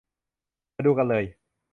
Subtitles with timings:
[0.75, 1.23] มาดูกันเลย